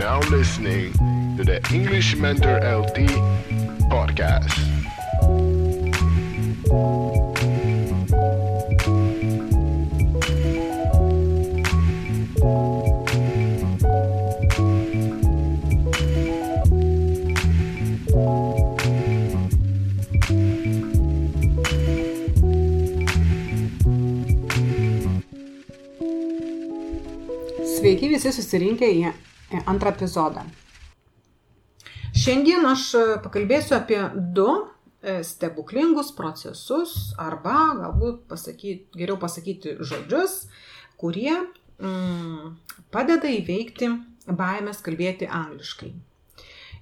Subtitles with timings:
[0.00, 0.90] now listening
[1.36, 3.04] to the English Mentor LT
[3.92, 4.56] podcast.
[27.80, 29.29] Sveiki visi susirinkę į į
[29.66, 30.44] antrą epizodą.
[32.16, 34.00] Šiandien aš e, pakalbėsiu apie
[34.34, 40.44] du e, stebuklingus procesus arba galbūt pasakyti, geriau pasakyti žodžius,
[41.00, 41.32] kurie
[41.78, 42.54] mm,
[42.90, 43.90] padeda įveikti
[44.26, 45.92] baimės kalbėti angliškai.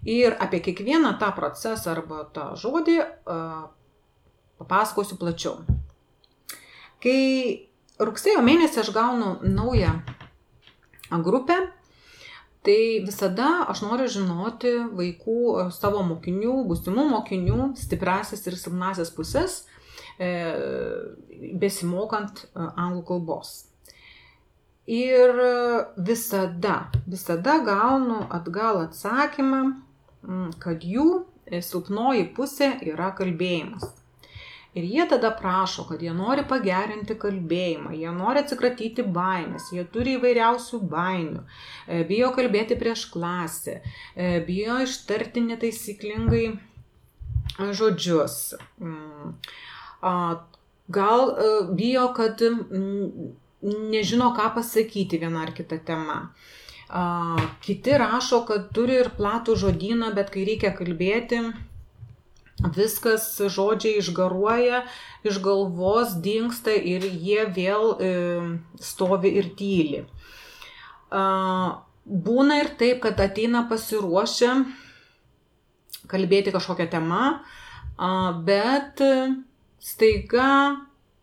[0.08, 3.64] Ir apie kiekvieną tą procesą arba tą žodį uh,
[4.60, 5.56] papasakosiu plačiau.
[7.02, 7.18] Kai
[7.98, 9.96] rugsėjo mėnesį aš gaunu naują
[11.26, 11.58] grupę,
[12.62, 19.62] tai visada aš noriu žinoti vaikų, e, savo mokinių, būsimų mokinių stiprasias ir silpnasias pusės,
[20.18, 20.30] e,
[21.62, 23.56] besimokant e, anglų kalbos.
[24.88, 25.34] Ir
[26.00, 29.58] visada, visada gaunu atgal atsakymą,
[30.64, 31.26] kad jų
[31.60, 33.97] silpnoji pusė yra kalbėjimas.
[34.78, 40.14] Ir jie tada prašo, kad jie nori pagerinti kalbėjimą, jie nori atsikratyti baimės, jie turi
[40.18, 43.80] įvairiausių baimių, e, bijo kalbėti prieš klasę,
[44.14, 46.58] e, bijo ištarti netaisyklingai e,
[47.80, 48.38] žodžius.
[48.78, 49.34] Mm.
[50.98, 51.24] Gal
[51.76, 53.32] bijo, kad mm,
[53.96, 56.20] nežino, ką pasakyti viena ar kita tema.
[57.66, 61.42] Kiti rašo, kad turi ir platų žodyną, bet kai reikia kalbėti,
[62.74, 64.82] viskas žodžiai išgaruoja,
[65.26, 68.10] iš galvos dinksta ir jie vėl e,
[68.82, 70.02] stovi ir tyli.
[70.02, 71.22] E,
[72.04, 74.52] būna ir taip, kad ateina pasiruošę
[76.08, 78.12] kalbėti kažkokią temą, e,
[78.48, 79.02] bet
[79.78, 80.50] staiga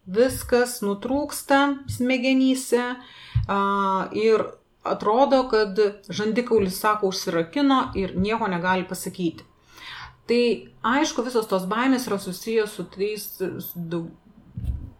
[0.05, 1.61] viskas nutrūksta
[1.91, 2.95] smegenyse e,
[4.21, 4.45] ir
[4.85, 5.79] atrodo, kad
[6.13, 9.43] žandikaulis sako užsirakino ir nieko negali pasakyti.
[10.25, 10.41] Tai
[10.95, 13.27] aišku, visos tos baimės yra susijęs su tais,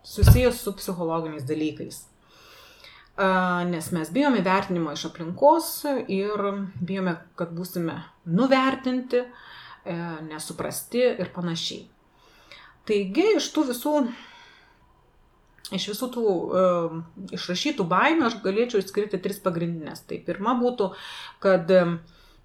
[0.06, 2.04] susijęs su psichologiniais dalykais.
[3.72, 5.72] Nes mes bijome vertinimo iš aplinkos
[6.12, 6.46] ir
[6.84, 7.96] bijome, kad būsime
[8.28, 9.96] nuvertinti, e,
[10.28, 11.86] nesuprasti ir panašiai.
[12.86, 13.94] Taigi iš tų visų,
[15.74, 16.98] iš visų tų uh,
[17.34, 20.04] išrašytų baimių aš galėčiau išskirti tris pagrindinės.
[20.06, 20.92] Tai pirma būtų,
[21.42, 21.72] kad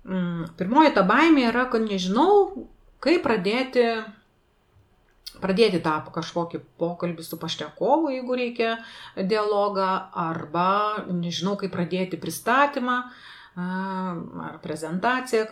[0.04, 2.66] pirmoji ta baimė yra, kad nežinau,
[3.04, 3.84] kaip pradėti,
[5.40, 8.76] pradėti tą kažkokį pokalbį su paštekovu, jeigu reikia
[9.16, 13.02] dialogą, arba nežinau, kaip pradėti pristatymą
[13.60, 15.46] ar prezentaciją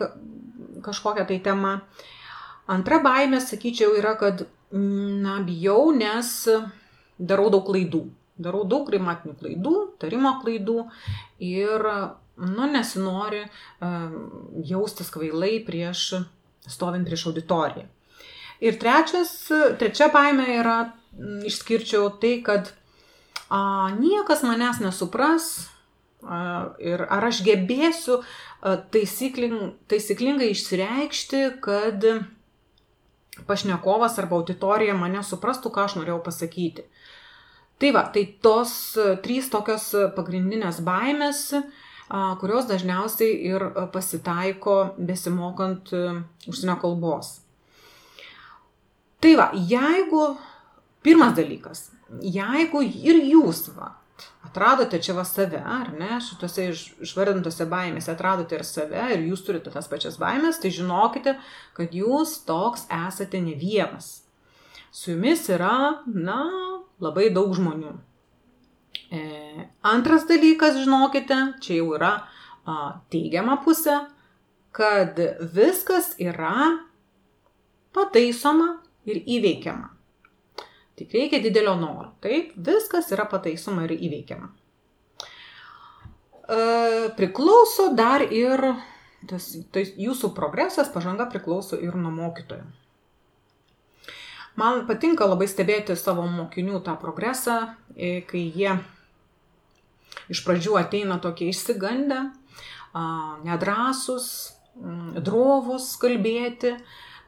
[0.85, 1.79] kažkokią tai temą.
[2.69, 6.31] Antra baimė, sakyčiau, yra, kad, na, bijau, nes
[7.19, 8.05] darau daug klaidų.
[8.39, 10.85] Darau daug grimatinių klaidų, tarimo klaidų
[11.43, 11.87] ir
[12.39, 13.43] nu, nesinori
[14.69, 16.13] jaustis kvailai prieš,
[16.69, 17.87] stovint prieš auditoriją.
[18.59, 19.31] Ir trečias,
[19.79, 20.79] trečia baime yra,
[21.47, 22.73] išskirčiau tai, kad
[23.47, 25.69] a, niekas manęs nesupras
[26.21, 32.03] a, ir ar aš gebėsiu a, taisykling, taisyklingai išsireikšti, kad
[33.47, 36.83] pašnekovas arba auditorija mane suprastų, ką aš norėjau pasakyti.
[37.79, 38.73] Tai va, tai tos
[39.23, 41.45] trys tokios pagrindinės baimės,
[42.41, 45.93] kurios dažniausiai ir pasitaiko besimokant
[46.49, 47.37] užsienio kalbos.
[49.19, 50.25] Tai va, jeigu,
[51.03, 51.89] pirmas dalykas,
[52.23, 53.91] jeigu ir jūs va,
[54.47, 56.69] atradote čia va save, ar ne, šituose
[57.05, 61.35] išvardintose baimėse atradote ir save, ir jūs turite tas pačias baimės, tai žinokite,
[61.77, 64.21] kad jūs toks esate ne vienas.
[64.91, 66.41] Su jumis yra, na,
[67.03, 67.97] labai daug žmonių.
[69.09, 72.13] E, antras dalykas, žinokite, čia jau yra
[73.09, 73.95] teigiama pusė,
[74.75, 75.17] kad
[75.55, 76.85] viskas yra
[77.95, 78.75] pataisoma
[79.09, 79.89] ir įveikiama.
[80.99, 82.11] Tik reikia didelio noro.
[82.21, 84.51] Taip, viskas yra pataisoma ir įveikiama.
[86.49, 86.59] E,
[87.17, 88.61] priklauso dar ir
[89.29, 92.67] tas, tas jūsų progresas, pažanga priklauso ir nuo mokytojo.
[94.59, 97.59] Man patinka labai stebėti savo mokinių tą progresą,
[97.95, 98.73] e, kai jie
[100.31, 102.21] iš pradžių ateina tokie išsigandę,
[103.45, 104.29] nedrasus,
[105.19, 106.75] drovus kalbėti,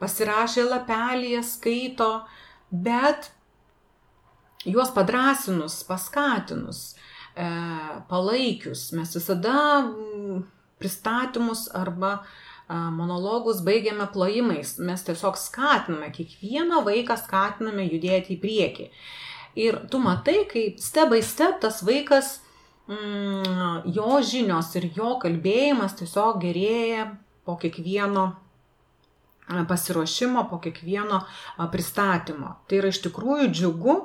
[0.01, 2.11] pasirašė lapelėje, skaito,
[2.71, 3.29] bet
[4.65, 6.95] juos padrasinus, paskatinus,
[7.35, 7.49] e,
[8.09, 9.57] palaikius, mes visada
[10.81, 12.21] pristatymus arba
[12.71, 14.77] monologus baigiame plojimais.
[14.79, 18.87] Mes tiesiog skatiname, kiekvieną vaiką skatiname judėti į priekį.
[19.59, 22.39] Ir tu matai, kaip step by step tas vaikas,
[22.91, 27.09] mm, jo žinios ir jo kalbėjimas tiesiog gerėja
[27.47, 28.31] po kiekvieno
[29.67, 31.21] pasiruošimo, po kiekvieno
[31.71, 32.55] pristatymo.
[32.67, 33.95] Tai yra iš tikrųjų džiugu,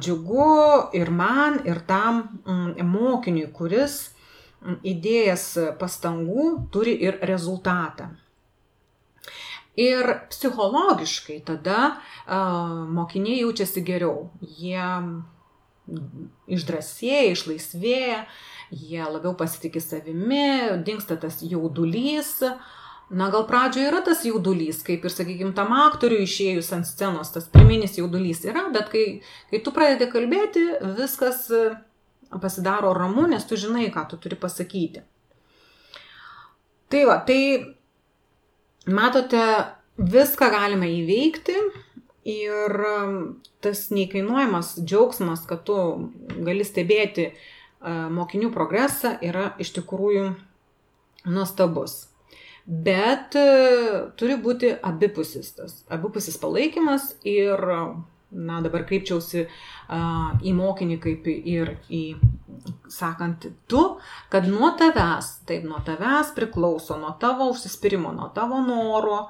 [0.00, 0.48] džiugu
[0.96, 4.00] ir man, ir tam mm, mokiniui, kuris
[4.60, 5.46] įdėjęs
[5.80, 8.10] pastangų turi ir rezultatą.
[9.80, 14.28] Ir psichologiškai tada uh, mokiniai jaučiasi geriau.
[14.42, 14.82] Jie
[16.50, 18.24] išdrasėja, išlaisvėja,
[18.70, 20.44] jie labiau pasitikė savimi,
[20.86, 22.38] dinksta tas jaudulys.
[23.10, 27.48] Na, gal pradžioje yra tas jaudulys, kaip ir, sakykime, tam aktoriui išėjus ant scenos, tas
[27.50, 29.04] pirminis jaudulys yra, bet kai,
[29.50, 30.62] kai tu pradedi kalbėti,
[30.94, 31.48] viskas
[32.38, 35.02] pasidaro ramu, nes tu žinai, ką tu turi pasakyti.
[36.90, 37.42] Tai va, tai
[38.86, 39.42] matote,
[39.98, 41.58] viską galime įveikti
[42.30, 43.16] ir um,
[43.64, 45.76] tas neįkainuojamas džiaugsmas, kad tu
[46.46, 50.30] gali stebėti uh, mokinių progresą, yra iš tikrųjų
[51.30, 52.06] nuostabus.
[52.66, 57.60] Bet uh, turi būti abipusis tas, abipusis palaikymas ir
[58.30, 62.02] na, dabar kreipčiausi uh, į mokinį kaip ir į,
[62.90, 63.82] sakant, tu,
[64.32, 69.24] kad nuo tavęs, taip, nuo tavęs priklauso, nuo tavo užsispyrimo, nuo tavo noro,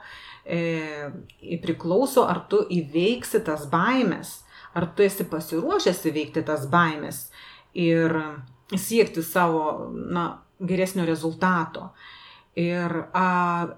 [0.44, 4.40] e, priklauso, ar tu įveiksi tas baimės,
[4.74, 7.28] ar tu esi pasiruošęs įveikti tas baimės
[7.74, 8.14] ir
[8.76, 11.90] siekti savo, na, geresnio rezultato.
[12.58, 13.26] Ir a,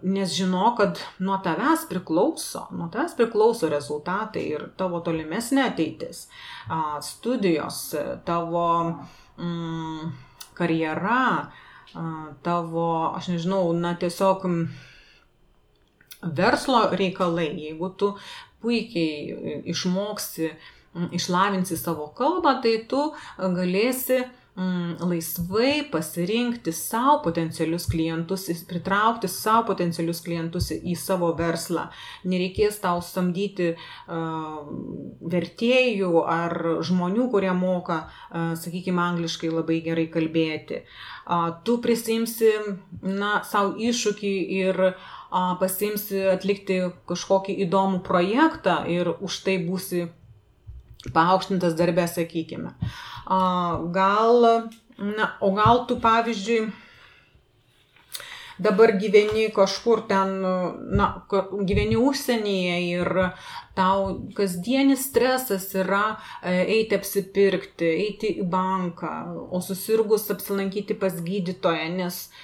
[0.03, 6.25] nes žino, kad nuo tavęs priklauso, nuo tavęs priklauso rezultatai ir tavo tolimesnė ateitis,
[6.73, 7.83] a, studijos,
[8.25, 8.65] tavo
[9.37, 10.15] mm,
[10.57, 11.27] karjera,
[11.93, 12.07] a,
[12.43, 14.49] tavo, aš nežinau, na tiesiog
[16.23, 18.13] verslo reikalai, jeigu tu
[18.63, 20.53] puikiai išmoksi,
[21.19, 24.23] išlavinsi savo kalbą, tai tu galėsi
[24.57, 31.89] mm, laisvai pasirinkti savo potencialius klientus, pritraukti savo potencialius klientus į savo verslą.
[32.29, 34.61] Nereikės tau samdyti uh,
[35.35, 40.83] vertėjų ar žmonių, kurie moka, uh, sakykime, angliškai labai gerai kalbėti.
[41.23, 42.53] Uh, tu prisimsi,
[43.03, 50.09] na, savo iššūkį ir uh, pasimsi atlikti kažkokį įdomų projektą ir už tai būsi
[51.11, 52.75] paaukštintas darbė, sakykime.
[53.97, 54.49] Gal,
[54.99, 56.71] na, o gal tu, pavyzdžiui,
[58.63, 60.37] dabar gyveni kažkur ten,
[60.95, 61.09] na,
[61.67, 63.11] gyveni užsienyje ir
[63.75, 69.13] tau kasdienis stresas yra e, eiti apsipirkti, eiti į banką,
[69.51, 72.43] o susirgus apsilankyti pas gydytoją, nes uh,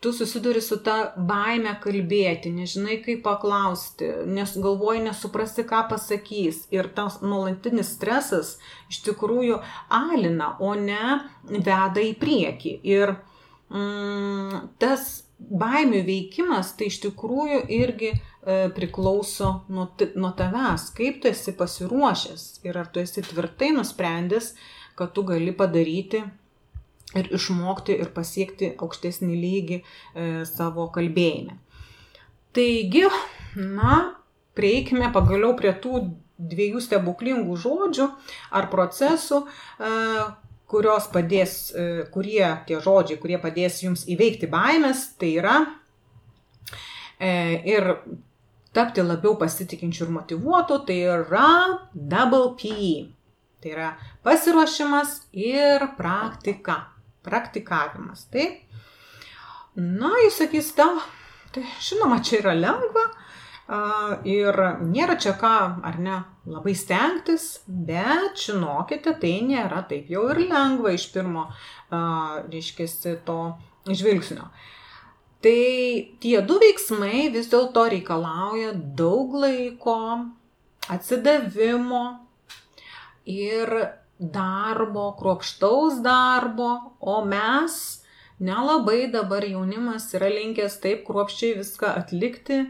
[0.00, 6.66] tu susiduri su ta baime kalbėti, nežinai kaip paklausti, nes galvoji nesuprasti, ką pasakys.
[6.74, 8.56] Ir tas nuolatinis stresas
[8.92, 12.76] iš tikrųjų alina, o ne veda į priekį.
[12.86, 13.16] Ir
[13.72, 18.18] mm, tas baimių veikimas tai iš tikrųjų irgi e,
[18.76, 24.54] priklauso nuo, nuo tavęs, kaip tu esi pasiruošęs ir ar tu esi tvirtai nusprendęs,
[24.96, 26.24] kad tu gali padaryti
[27.14, 29.84] ir išmokti ir pasiekti aukštesnį lygį e,
[30.48, 31.58] savo kalbėjime.
[32.56, 33.04] Taigi,
[33.54, 33.98] na,
[34.56, 36.00] prieikime pagaliau prie tų
[36.36, 38.08] dviejų stebuklingų žodžių
[38.56, 39.90] ar procesų, e,
[40.66, 45.58] kurios padės, e, kurie tie žodžiai, kurie padės jums įveikti baimės, tai yra
[47.20, 47.30] e,
[47.68, 47.92] ir
[48.76, 51.52] tapti labiau pasitikinčių ir motivuotų, tai yra
[51.94, 52.74] double P.
[53.62, 53.92] Tai yra
[54.26, 56.95] pasiruošimas ir praktika
[57.26, 58.28] praktikavimas.
[58.32, 58.62] Taip.
[59.76, 61.02] Na, jis sakys, tau,
[61.52, 63.10] tai žinoma, čia yra lengva
[64.24, 64.56] ir
[64.86, 70.94] nėra čia ką, ar ne, labai stengtis, bet žinokite, tai nėra taip jau ir lengva
[70.94, 71.48] iš pirmo,
[71.90, 73.38] reiškia, to
[73.90, 74.48] žvilgsnio.
[75.42, 75.58] Tai
[76.22, 79.98] tie du veiksmai vis dėlto reikalauja daug laiko,
[80.88, 82.04] atsidavimo
[83.26, 83.76] ir
[84.18, 88.02] darbo, kruopštaus darbo, o mes
[88.38, 92.62] nelabai dabar jaunimas yra linkęs taip kruopščiai viską atlikti,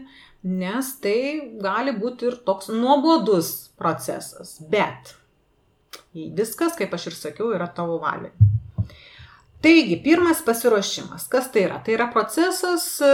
[0.47, 1.19] nes tai
[1.61, 4.57] gali būti ir toks nuobodus procesas.
[4.71, 5.15] Bet
[6.13, 8.31] viskas, kaip aš ir sakiau, yra tavo valiai.
[9.61, 11.25] Taigi, pirmas pasiruošimas.
[11.31, 11.79] Kas tai yra?
[11.83, 13.13] Tai yra procesas e,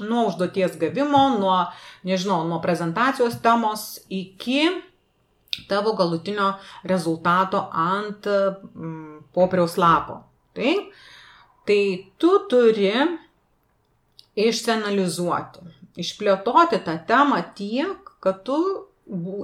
[0.00, 1.58] nuo užduoties gavimo, nuo,
[2.08, 4.64] nežinau, nuo prezentacijos temos iki
[5.68, 6.54] tavo galutinio
[6.84, 10.22] rezultato ant mm, popieriaus lapo.
[10.56, 10.74] Tai
[11.66, 11.80] tai
[12.20, 12.92] tu turi
[14.36, 15.64] išsianalizuoti,
[15.98, 18.58] išplėtoti tą temą tiek, kad tu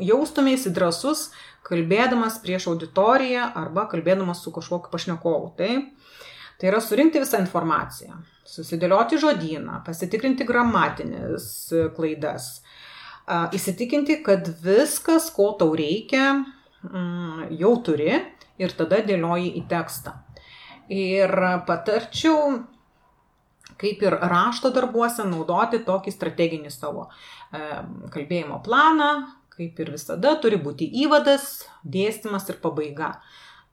[0.03, 1.31] jaustumėsi drasus,
[1.67, 5.53] kalbėdamas prieš auditoriją arba kalbėdamas su kažkokiu pašnekovu.
[5.59, 5.71] Tai,
[6.61, 11.47] tai yra surinkti visą informaciją, susidėlioti žodyną, pasitikrinti gramatinės
[11.97, 12.53] klaidas,
[13.29, 16.45] įsitikinti, kad viskas, ko tau reikia,
[16.87, 18.13] mm, jau turi
[18.59, 20.17] ir tada dėlioji į tekstą.
[20.93, 21.31] Ir
[21.67, 22.63] patarčiau
[23.83, 27.63] kaip ir rašto darbuose, naudoti tokį strateginį savo e,
[28.15, 29.11] kalbėjimo planą,
[29.53, 33.17] kaip ir visada, turi būti įvadas, dėstymas ir pabaiga.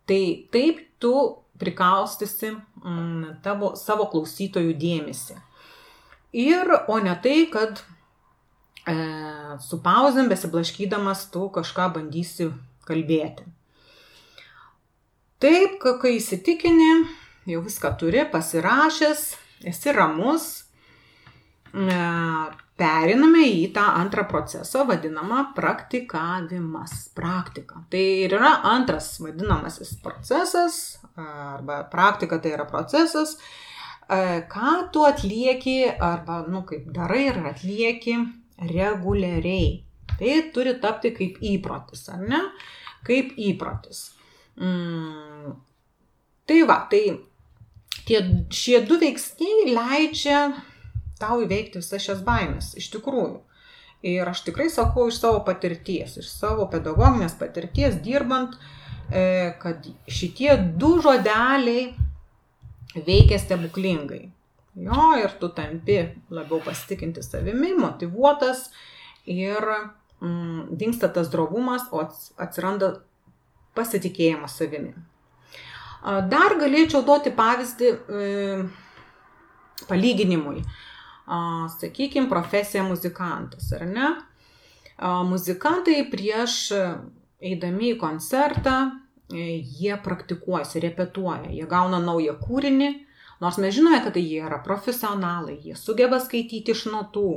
[0.10, 0.22] Tai
[0.54, 1.14] taip tu
[1.62, 5.38] prikaustysi mm, tavo, savo klausytojų dėmesį.
[6.40, 7.84] Ir, o ne tai, kad
[8.90, 8.98] e,
[9.62, 12.50] su pauzėm besiblaškydamas tu kažką bandysi
[12.90, 13.46] kalbėti.
[15.40, 16.90] Taip, kai įsitikini,
[17.48, 19.22] jau viską turi, pasirašęs,
[19.72, 20.48] esi ramus,
[21.72, 22.00] e,
[22.80, 27.08] periname į tą antrą procesą vadinamą praktikavimas.
[27.16, 27.86] Praktika.
[27.92, 33.38] Tai ir yra antras vadinamasis procesas, arba praktika tai yra procesas,
[34.10, 38.20] e, ką tu atlieki, arba, nu, kaip darai ir atlieki
[38.68, 39.72] reguliariai.
[40.20, 42.42] Tai turi tapti kaip įprotis, ar ne?
[43.08, 44.10] Kaip įprotis.
[44.60, 45.54] Mm.
[46.50, 47.04] Tai va, tai
[48.08, 50.42] tie, šie du veiksniai leidžia
[51.20, 53.40] tau įveikti visas šias baimės, iš tikrųjų.
[54.10, 58.56] Ir aš tikrai sakau iš savo patirties, iš savo pedagoginės patirties dirbant,
[59.12, 61.90] e, kad šitie du žodeliai
[62.96, 64.30] veikia stebuklingai.
[64.76, 65.98] Jo, ir tu tampi
[66.30, 68.70] labiau pasitikinti savimi, motivuotas
[69.26, 69.66] ir
[70.22, 72.04] mm, dinksta tas drovumas, o
[72.38, 73.00] atsiranda
[73.76, 74.94] pasitikėjimas savimi.
[76.04, 78.28] Dar galėčiau duoti pavyzdį e,
[79.90, 80.64] palyginimui.
[81.76, 84.14] Sakykime, profesija muzikantas, ar ne?
[85.28, 86.72] Muzikantai prieš
[87.40, 88.78] eidami į koncertą,
[89.32, 92.90] e, jie praktikuojasi, repetuoja, jie gauna naują kūrinį,
[93.40, 97.30] nors mes žinome, kad jie yra profesionalai, jie sugeba skaityti iš notų,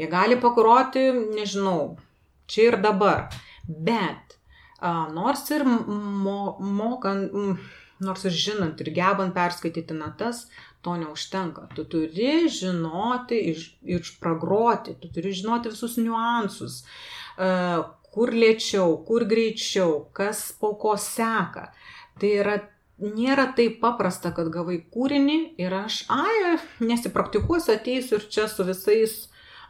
[0.00, 1.96] jie gali pakuroti, nežinau,
[2.50, 3.28] čia ir dabar.
[3.66, 4.36] Bet
[5.16, 7.32] nors ir mo, mokant,
[8.00, 10.46] nors ir žinant ir gebant perskaityti natas,
[10.86, 11.66] to neužtenka.
[11.74, 13.40] Tu turi žinoti
[13.90, 16.84] ir pragroti, tu turi žinoti visus niuansus,
[17.38, 17.48] e,
[18.14, 21.72] kur lėčiau, kur greičiau, kas po ko seka.
[22.20, 22.54] Tai yra,
[23.02, 29.16] nėra taip paprasta, kad gavai kūrinį ir aš, ai, nesipraktikuosiu, ateisiu ir čia su visais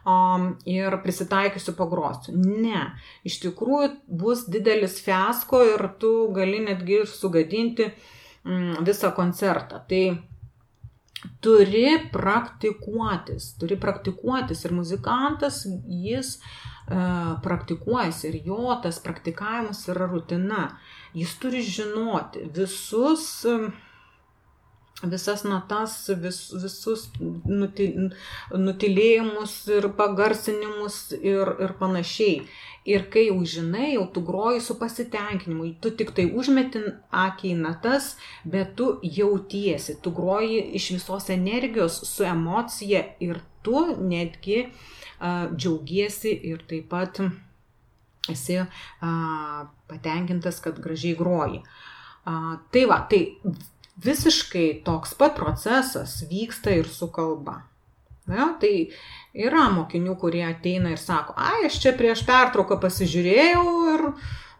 [0.07, 2.35] um, ir prisitaikysiu pagrosiu.
[2.37, 2.85] Ne,
[3.27, 7.91] iš tikrųjų bus didelis fiasko ir tu gali netgi ir sugadinti
[8.47, 9.79] Mm, visą koncertą.
[9.89, 10.03] Tai
[11.41, 16.41] turi praktikuotis, turi praktikuotis ir muzikantas, jis e,
[17.43, 20.67] praktikuojasi ir jo tas praktikavimas yra rutina.
[21.17, 23.27] Jis turi žinoti visus,
[25.03, 27.05] visas natas, vis, visus
[27.45, 28.09] nutil,
[28.49, 32.47] nutilėjimus ir pagarsinimus ir, ir panašiai.
[32.87, 37.57] Ir kai jau žinai, jau tu groji su pasitenkinimu, tu tik tai užmeti akį į
[37.59, 38.13] natas,
[38.47, 46.31] bet tu jautiesi, tu groji iš visos energijos su emocija ir tu netgi uh, džiaugiesi
[46.47, 47.19] ir taip pat
[48.31, 48.69] esi uh,
[49.91, 51.61] patenkintas, kad gražiai groji.
[52.27, 53.35] Uh, tai va, tai
[54.03, 57.61] visiškai toks pat procesas vyksta ir su kalba.
[58.27, 58.89] Ja, tai
[59.37, 64.03] Yra mokinių, kurie ateina ir sako, ai, aš čia prieš pertrauką pasižiūrėjau ir,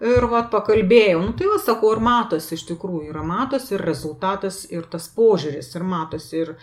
[0.05, 1.23] ir vat, pakalbėjau.
[1.23, 5.71] Nu, tai va, sakau, ir matosi iš tikrųjų, yra matosi ir rezultatas, ir tas požiūris,
[5.73, 6.53] ir matosi, ir,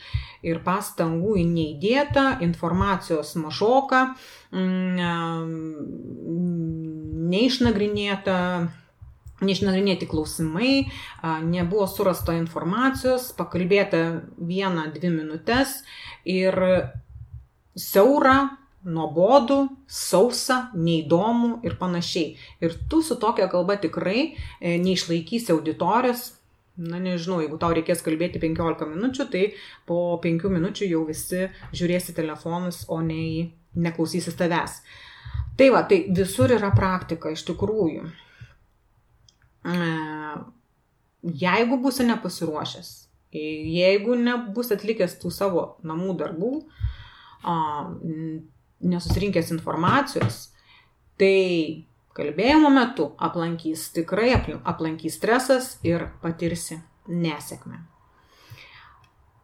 [0.47, 4.05] ir pastangų į neįdėtą, informacijos mažoką,
[4.55, 5.03] mm,
[7.35, 8.39] neišnagrinėta
[9.43, 10.87] neišnagrinėti klausimai,
[11.43, 14.05] nebuvo surasta informacijos, pakalbėta
[14.39, 15.81] vieną, dvi minutės
[16.29, 16.55] ir
[17.75, 22.35] siaura, nuobodų, sausa, neįdomu ir panašiai.
[22.61, 26.35] Ir tu su tokia kalba tikrai neišlaikysi auditorijos.
[26.75, 29.45] Na nežinau, jeigu tau reikės kalbėti 15 minučių, tai
[29.87, 33.45] po 5 minučių jau visi žiūrėsi telefonus, o ne į
[33.79, 34.81] neklausysis tavęs.
[35.55, 38.09] Tai va, tai visur yra praktika iš tikrųjų.
[39.65, 39.79] E,
[41.45, 42.93] jeigu būsi nepasiruošęs,
[43.35, 46.53] jeigu nebus atlikęs tų savo namų darbų,
[48.85, 50.39] nesusirinkęs informacijos,
[51.21, 56.79] tai kalbėjimo metu aplankys tikrai aplankys stresas ir patirsi
[57.09, 57.81] nesėkmę.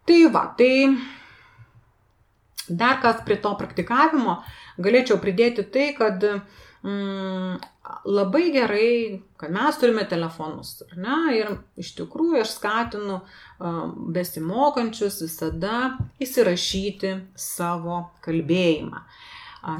[0.06, 0.96] Tai va, tai
[2.70, 4.40] dar kas prie to praktikavimo
[4.80, 7.58] galėčiau pridėti tai, kad mm,
[8.08, 8.92] labai gerai,
[9.40, 10.80] kad mes turime telefonus.
[10.96, 11.18] Ne?
[11.36, 19.04] Ir iš tikrųjų aš skatinu um, besimokančius visada įsirašyti savo kalbėjimą.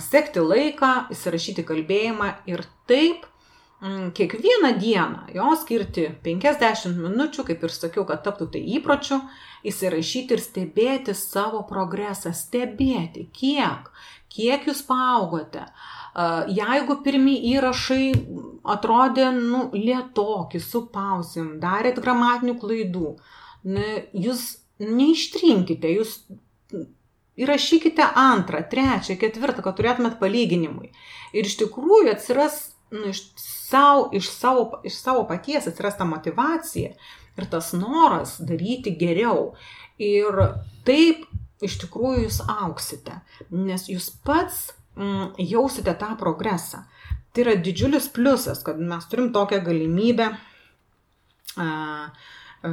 [0.05, 3.25] Sekti laiką, įsirašyti kalbėjimą ir taip
[4.15, 9.21] kiekvieną dieną jo skirti 50 minučių, kaip ir sakiau, kad taptų tai įpročiu,
[9.65, 13.89] įsirašyti ir stebėti savo progresą, stebėti, kiek,
[14.29, 15.65] kiek jūs paaugote.
[16.51, 18.11] Jeigu pirmie įrašai
[18.75, 23.15] atrodė, nu, lietoki, su pauzim, darėt gramatinių klaidų,
[24.27, 24.43] jūs
[24.81, 26.19] neištrinkite, jūs
[27.41, 30.91] įrašykite antrą, trečią, ketvirtą, kad turėtumėt palyginimui.
[31.33, 32.59] Ir iš tikrųjų atsiras
[32.91, 36.93] nu, iš, sau, iš, savo, iš savo paties atsiras ta motivacija
[37.39, 39.53] ir tas noras daryti geriau.
[40.01, 40.37] Ir
[40.89, 41.27] taip
[41.65, 43.21] iš tikrųjų jūs auksite,
[43.53, 46.85] nes jūs pats mm, jausite tą progresą.
[47.31, 52.73] Tai yra didžiulis pliusas, kad mes turim tokią galimybę a, a,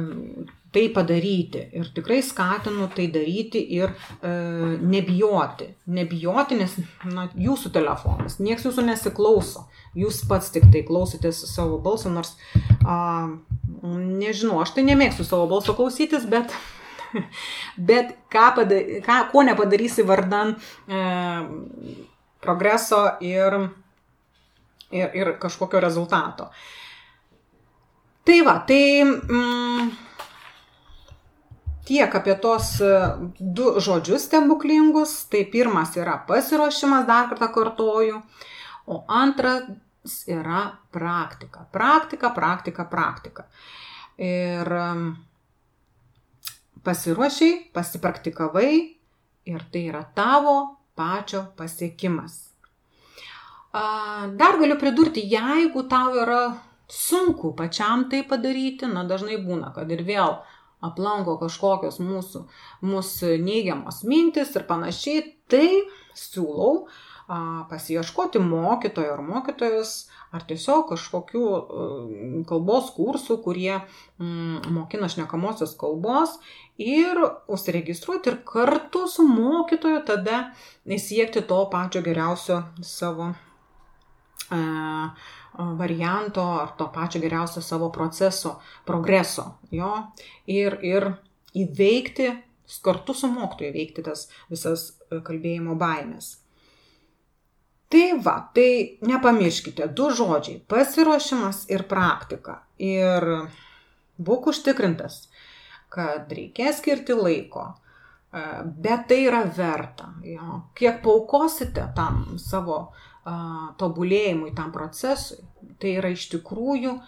[0.74, 1.62] tai padaryti.
[1.78, 4.32] Ir tikrai skatinu tai daryti ir e,
[4.82, 5.70] nebijoti.
[5.94, 6.74] Nebijoti, nes
[7.08, 9.68] na, jūsų telefonas, niekas jūsų nesiklauso.
[9.96, 12.34] Jūs pats tik tai klausotės savo balso, nors
[12.84, 13.28] a,
[13.82, 16.52] nežinau, aš tai nemėgstu savo balso klausytis, bet,
[17.90, 21.04] bet ką padary, ką, ko nepadarysi vardan e,
[22.44, 23.60] progreso ir,
[24.90, 26.50] ir, ir kažkokio rezultato.
[28.28, 29.88] Tai va, tai mm,
[31.88, 32.92] tiek apie tos e,
[33.40, 35.14] du žodžius stebuklingus.
[35.32, 38.20] Tai pirmas yra pasiruošimas, dar kartą kartoju,
[38.88, 39.68] o antras
[40.26, 41.66] yra praktika.
[41.72, 43.44] Praktika, praktika, praktika.
[44.18, 44.70] Ir
[46.84, 48.72] pasiruošiai, pasipraktikavai
[49.48, 50.56] ir tai yra tavo
[50.96, 52.38] pačio pasiekimas.
[53.72, 56.42] Dar galiu pridurti, jeigu tau yra
[56.88, 60.38] sunku pačiam tai padaryti, na dažnai būna, kad ir vėl
[60.82, 62.44] aplanko kažkokios mūsų,
[62.86, 65.68] mūsų neigiamos mintis ir panašiai, tai
[66.16, 67.07] siūlau a,
[67.68, 71.42] pasieškoti mokytojo ar mokytojus, ar tiesiog kažkokių
[72.48, 76.38] kalbos kursų, kurie m, mokina šnekamosios kalbos
[76.80, 77.20] ir
[77.52, 80.40] užsiregistruoti ir kartu su mokytoju tada
[80.88, 83.32] siekti to pačio geriausio savo
[85.58, 89.58] varianto ar to pačio geriausio savo proceso, progreso.
[89.70, 89.92] Jo,
[90.46, 91.10] ir, ir
[91.52, 92.32] įveikti,
[92.84, 96.38] kartu su mokytoju įveikti tas visas kalbėjimo baimės.
[97.88, 102.62] Tai va, tai nepamirškite, du žodžiai- pasiruošimas ir praktika.
[102.78, 103.48] Ir
[104.20, 105.28] būk užtikrintas,
[105.88, 107.74] kad reikės skirti laiko,
[108.32, 110.12] e, bet tai yra verta.
[110.22, 110.62] Jo.
[110.74, 112.92] Kiek paukosite tam savo
[113.24, 115.42] a, tobulėjimui, tam procesui,
[115.80, 117.00] tai yra iš tikrųjų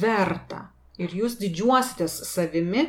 [0.00, 0.68] verta.
[0.98, 2.84] Ir jūs didžiuositės savimi,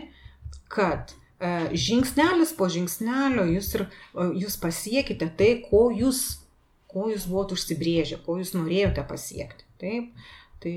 [0.69, 6.41] kad e, žingsnelis po žingsnelio jūs, ir, e, jūs pasiekite tai, ko jūs,
[6.89, 9.65] ko jūs buvote užsibrėžę, ko jūs norėjote pasiekti.
[9.81, 10.29] Taip,
[10.63, 10.75] tai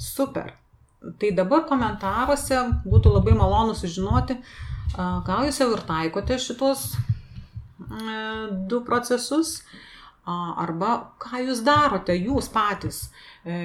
[0.00, 0.52] super.
[1.18, 4.38] Tai dabar komentaruose būtų labai malonu sužinoti,
[4.94, 6.92] gal jūs jau ir taikote šitos
[8.70, 9.62] du procesus
[10.24, 13.08] arba ką jūs darote jūs patys,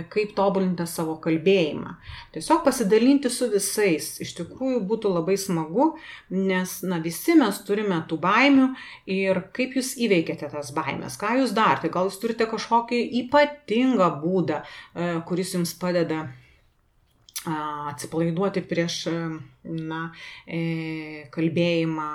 [0.09, 1.91] kaip tobulinti savo kalbėjimą.
[2.33, 5.91] Tiesiog pasidalinti su visais iš tikrųjų būtų labai smagu,
[6.33, 8.71] nes na, visi mes turime tų baimių
[9.13, 14.63] ir kaip jūs įveikėte tas baimės, ką jūs darote, gal jūs turite kažkokį ypatingą būdą,
[14.63, 16.25] e, kuris jums padeda
[17.47, 19.05] atsipalaiduoti prieš
[19.63, 20.01] na,
[20.49, 22.09] e, kalbėjimą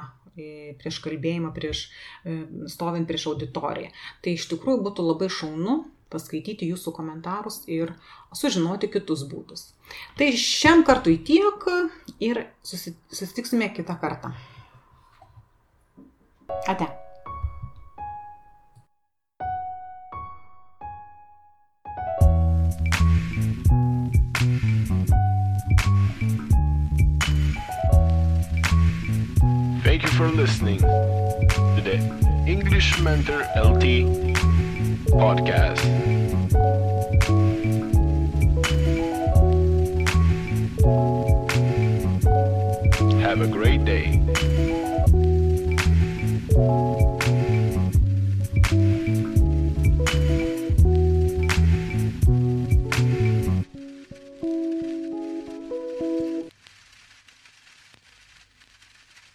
[0.80, 1.90] prieš kalbėjimą, prieš,
[2.24, 2.38] e,
[2.72, 3.90] stovint prieš auditoriją.
[4.24, 7.94] Tai iš tikrųjų būtų labai šaunu paskaityti jūsų komentarus ir
[8.36, 9.70] sužinoti kitus būdus.
[10.18, 11.68] Tai šiam kartui tiek
[12.22, 14.34] ir susitiksime kitą kartą.
[16.68, 16.92] Ate.
[30.22, 31.96] for listening to the
[32.46, 34.51] English Mentor LT
[35.12, 35.78] podcast.
[43.20, 44.21] Have a great day.